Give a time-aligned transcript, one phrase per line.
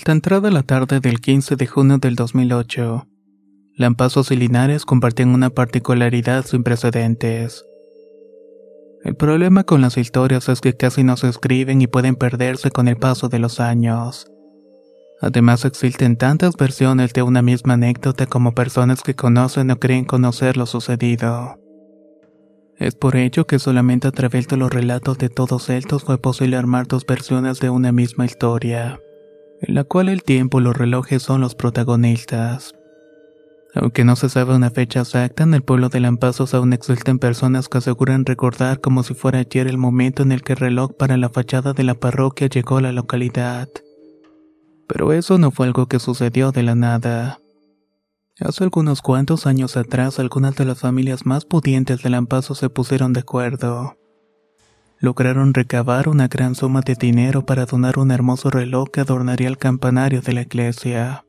[0.00, 3.06] Hasta entrada la tarde del 15 de junio del 2008,
[3.74, 7.66] Lampazos y Linares compartían una particularidad sin precedentes.
[9.04, 12.88] El problema con las historias es que casi no se escriben y pueden perderse con
[12.88, 14.26] el paso de los años.
[15.20, 20.56] Además existen tantas versiones de una misma anécdota como personas que conocen o creen conocer
[20.56, 21.58] lo sucedido.
[22.78, 26.56] Es por ello que solamente a través de los relatos de todos estos fue posible
[26.56, 28.98] armar dos versiones de una misma historia
[29.60, 32.74] en la cual el tiempo y los relojes son los protagonistas.
[33.74, 37.68] Aunque no se sabe una fecha exacta, en el pueblo de Lampazos aún existen personas
[37.68, 41.16] que aseguran recordar como si fuera ayer el momento en el que el reloj para
[41.16, 43.68] la fachada de la parroquia llegó a la localidad.
[44.88, 47.38] Pero eso no fue algo que sucedió de la nada.
[48.40, 53.12] Hace algunos cuantos años atrás, algunas de las familias más pudientes de Lampazos se pusieron
[53.12, 53.99] de acuerdo
[55.00, 59.56] lograron recabar una gran suma de dinero para donar un hermoso reloj que adornaría el
[59.56, 61.24] campanario de la iglesia.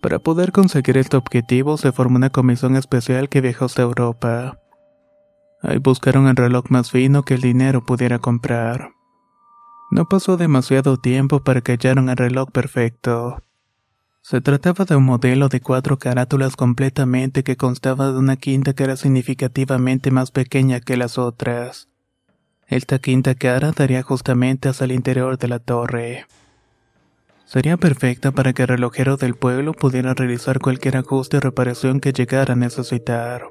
[0.00, 4.58] Para poder conseguir este objetivo se formó una comisión especial que viajó hasta Europa.
[5.60, 8.90] Ahí buscaron el reloj más fino que el dinero pudiera comprar.
[9.90, 13.42] No pasó demasiado tiempo para que hallaron el reloj perfecto.
[14.22, 18.84] Se trataba de un modelo de cuatro carátulas completamente que constaba de una quinta que
[18.84, 21.91] era significativamente más pequeña que las otras.
[22.72, 26.24] Esta quinta cara daría justamente hacia el interior de la torre.
[27.44, 32.14] Sería perfecta para que el relojero del pueblo pudiera realizar cualquier ajuste o reparación que
[32.14, 33.42] llegara a necesitar.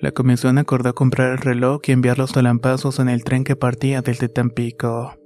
[0.00, 4.02] La comisión acordó comprar el reloj y enviar los lampazos en el tren que partía
[4.02, 5.16] desde Tampico.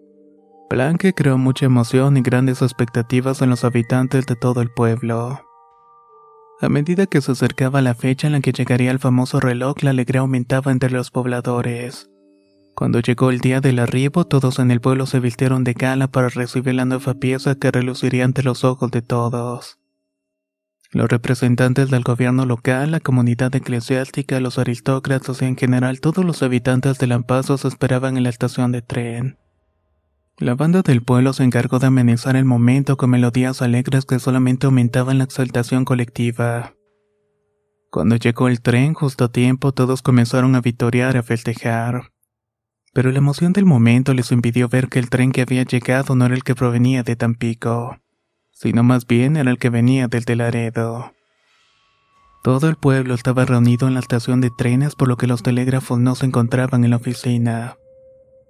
[0.71, 5.39] Plan que creó mucha emoción y grandes expectativas en los habitantes de todo el pueblo.
[6.63, 9.91] A medida que se acercaba la fecha en la que llegaría el famoso reloj, la
[9.91, 12.11] alegría aumentaba entre los pobladores.
[12.75, 16.29] Cuando llegó el día del arribo, todos en el pueblo se vistieron de gala para
[16.29, 19.79] recibir la nueva pieza que reluciría ante los ojos de todos.
[20.93, 26.43] Los representantes del gobierno local, la comunidad eclesiástica, los aristócratas y en general todos los
[26.43, 29.39] habitantes de Lampazos esperaban en la estación de tren.
[30.39, 34.67] La banda del pueblo se encargó de amenizar el momento con melodías alegres que solamente
[34.67, 36.75] aumentaban la exaltación colectiva.
[37.91, 42.10] Cuando llegó el tren, justo a tiempo, todos comenzaron a vitorear a festejar
[42.93, 46.27] pero la emoción del momento les impidió ver que el tren que había llegado no
[46.27, 47.99] era el que provenía de Tampico,
[48.51, 51.13] sino más bien era el que venía del de Laredo.
[52.43, 55.99] Todo el pueblo estaba reunido en la estación de trenes por lo que los telégrafos
[55.99, 57.77] no se encontraban en la oficina.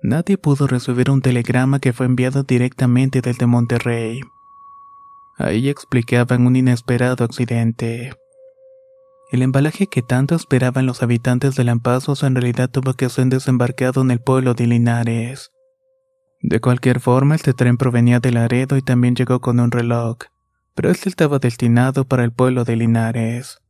[0.02, 4.20] Nadie pudo recibir un telegrama que fue enviado directamente desde Monterrey.
[5.36, 8.12] Ahí explicaban un inesperado accidente.
[9.30, 14.02] El embalaje que tanto esperaban los habitantes de Lampazos en realidad tuvo que ser desembarcado
[14.02, 15.52] en el pueblo de Linares.
[16.42, 20.16] De cualquier forma, este tren provenía de Laredo y también llegó con un reloj,
[20.74, 23.62] pero este estaba destinado para el pueblo de Linares.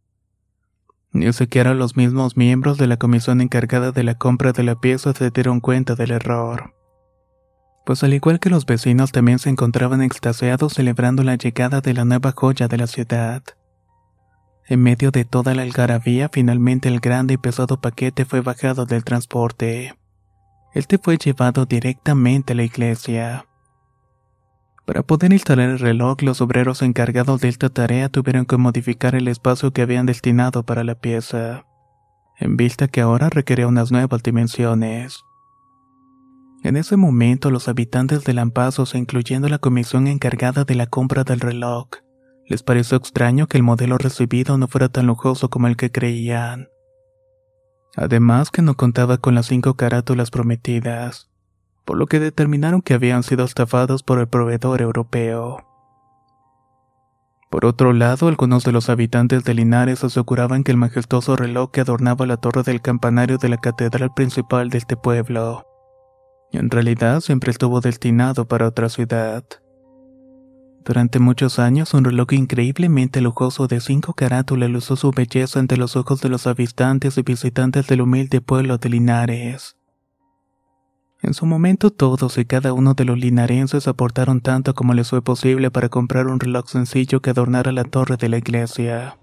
[1.12, 5.12] Ni siquiera los mismos miembros de la comisión encargada de la compra de la pieza
[5.12, 6.75] se dieron cuenta del error.
[7.85, 12.07] Pues al igual que los vecinos también se encontraban extasiados celebrando la llegada de la
[12.07, 13.43] nueva joya de la ciudad.
[14.71, 19.03] En medio de toda la algarabía, finalmente el grande y pesado paquete fue bajado del
[19.03, 19.99] transporte.
[20.73, 23.47] Este fue llevado directamente a la iglesia.
[24.87, 29.27] Para poder instalar el reloj, los obreros encargados de esta tarea tuvieron que modificar el
[29.27, 31.67] espacio que habían destinado para la pieza,
[32.39, 35.25] en vista que ahora requería unas nuevas dimensiones.
[36.63, 41.41] En ese momento los habitantes de Lampazos, incluyendo la comisión encargada de la compra del
[41.41, 41.89] reloj,
[42.50, 46.69] les pareció extraño que el modelo recibido no fuera tan lujoso como el que creían.
[47.97, 51.31] Además que no contaba con las cinco carátulas prometidas,
[51.85, 55.64] por lo que determinaron que habían sido estafados por el proveedor europeo.
[57.50, 61.82] Por otro lado, algunos de los habitantes de Linares aseguraban que el majestuoso reloj que
[61.82, 65.64] adornaba la torre del campanario de la catedral principal de este pueblo,
[66.52, 69.44] en realidad siempre estuvo destinado para otra ciudad.
[70.91, 75.95] Durante muchos años, un reloj increíblemente lujoso de cinco carátulas lució su belleza ante los
[75.95, 79.77] ojos de los habitantes y visitantes del humilde pueblo de Linares.
[81.23, 85.23] En su momento todos y cada uno de los linarenses aportaron tanto como les fue
[85.23, 89.17] posible para comprar un reloj sencillo que adornara la torre de la iglesia.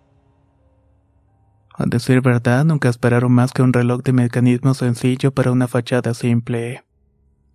[1.75, 6.13] A decir verdad, nunca esperaron más que un reloj de mecanismo sencillo para una fachada
[6.13, 6.86] simple,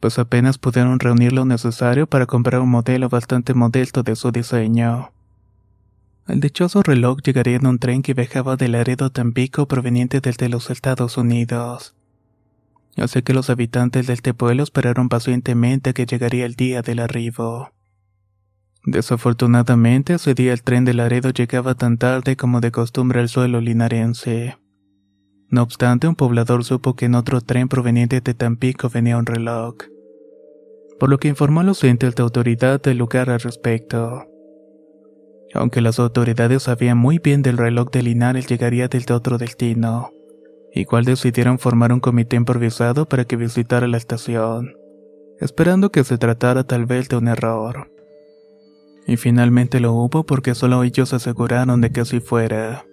[0.03, 5.13] pues apenas pudieron reunir lo necesario para comprar un modelo bastante modesto de su diseño.
[6.29, 10.69] El dichoso reloj llegaría en un tren que viajaba del Laredo Tampico proveniente desde los
[10.69, 11.95] Estados Unidos
[12.97, 16.99] así que los habitantes de este pueblo esperaron pacientemente a que llegaría el día del
[16.99, 17.73] arribo.
[18.85, 23.61] Desafortunadamente, ese día el tren de Laredo llegaba tan tarde como de costumbre al suelo
[23.61, 24.59] linarense.
[25.49, 29.77] No obstante, un poblador supo que en otro tren proveniente de Tampico venía un reloj,
[31.03, 34.25] por lo que informó a los entes de autoridad del lugar al respecto.
[35.53, 40.13] Aunque las autoridades sabían muy bien del reloj de Linares llegaría desde otro destino
[40.73, 44.77] Igual decidieron formar un comité improvisado para que visitara la estación,
[45.41, 47.91] esperando que se tratara tal vez de un error.
[49.05, 52.87] Y finalmente lo hubo porque solo ellos aseguraron de que así fuera.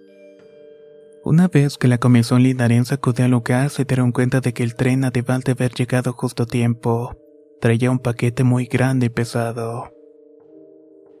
[1.22, 4.74] Una vez que la comisión linarense acudió al lugar, se dieron cuenta de que el
[4.74, 7.16] tren, además de haber llegado justo a tiempo,
[7.60, 9.92] traía un paquete muy grande y pesado.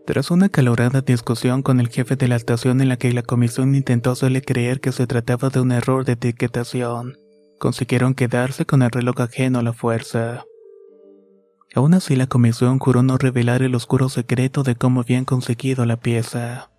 [0.06, 3.74] Tras una calorada discusión con el jefe de la estación en la que la comisión
[3.74, 7.18] intentó hacerle creer que se trataba de un error de etiquetación,
[7.58, 10.44] consiguieron quedarse con el reloj ajeno a la fuerza.
[11.74, 15.98] Aún así la comisión juró no revelar el oscuro secreto de cómo habían conseguido la
[15.98, 16.70] pieza.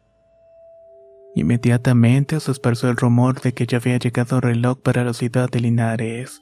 [1.34, 5.50] Inmediatamente se esparció el rumor de que ya había llegado el reloj para la ciudad
[5.50, 6.42] de Linares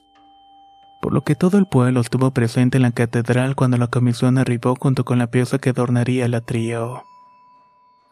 [1.00, 4.76] por lo que todo el pueblo estuvo presente en la catedral cuando la comisión arribó
[4.76, 7.04] junto con la pieza que adornaría el atrio.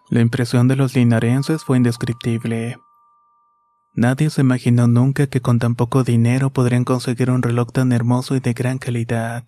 [0.08, 2.78] La impresión de los linarenses fue indescriptible.
[3.94, 8.36] Nadie se imaginó nunca que con tan poco dinero podrían conseguir un reloj tan hermoso
[8.36, 9.44] y de gran calidad.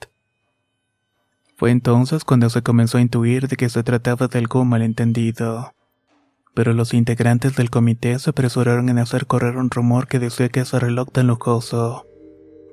[1.57, 5.73] Fue entonces cuando se comenzó a intuir de que se trataba de algo malentendido.
[6.53, 10.61] Pero los integrantes del comité se apresuraron en hacer correr un rumor que decía que
[10.61, 12.07] ese reloj tan lujoso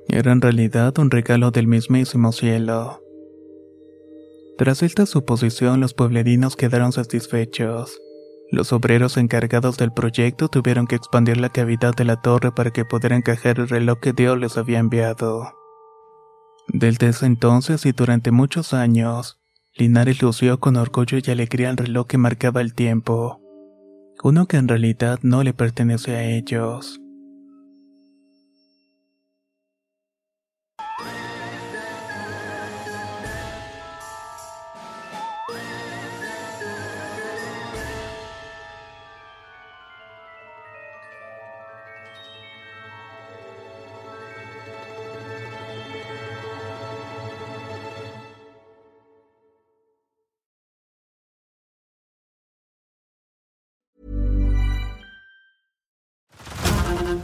[0.08, 3.02] era en realidad un regalo del mismísimo cielo.
[4.56, 8.00] Tras esta suposición, los pueblerinos quedaron satisfechos.
[8.50, 12.84] Los obreros encargados del proyecto tuvieron que expandir la cavidad de la torre para que
[12.84, 15.52] pudiera encajar el reloj que Dios les había enviado.
[16.66, 19.38] Desde ese entonces y durante muchos años,
[19.76, 23.40] Linares lució con orgullo y alegría el reloj que marcaba el tiempo,
[24.24, 27.00] uno que en realidad no le pertenece a ellos.